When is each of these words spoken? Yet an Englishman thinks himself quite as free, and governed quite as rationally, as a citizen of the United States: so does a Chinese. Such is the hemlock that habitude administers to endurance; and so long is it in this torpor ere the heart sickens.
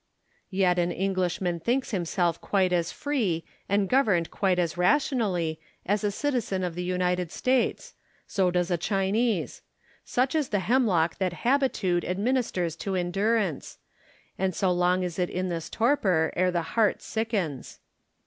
Yet 0.49 0.79
an 0.79 0.91
Englishman 0.91 1.59
thinks 1.59 1.91
himself 1.91 2.41
quite 2.41 2.73
as 2.73 2.91
free, 2.91 3.43
and 3.69 3.87
governed 3.87 4.31
quite 4.31 4.57
as 4.57 4.75
rationally, 4.75 5.59
as 5.85 6.03
a 6.03 6.09
citizen 6.09 6.63
of 6.63 6.73
the 6.73 6.81
United 6.83 7.31
States: 7.31 7.93
so 8.25 8.49
does 8.49 8.71
a 8.71 8.79
Chinese. 8.79 9.61
Such 10.03 10.33
is 10.33 10.49
the 10.49 10.61
hemlock 10.61 11.19
that 11.19 11.33
habitude 11.45 12.03
administers 12.03 12.75
to 12.77 12.95
endurance; 12.95 13.77
and 14.39 14.55
so 14.55 14.71
long 14.71 15.03
is 15.03 15.19
it 15.19 15.29
in 15.29 15.49
this 15.49 15.69
torpor 15.69 16.33
ere 16.35 16.49
the 16.49 16.63
heart 16.73 17.03
sickens. 17.03 17.77